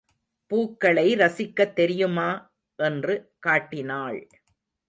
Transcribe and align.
பூக்களை 0.47 1.15
ரசிக்கத் 1.15 1.73
தெரியுமா? 1.73 2.29
என்று 2.79 3.33
காட்டினாள். 3.39 4.27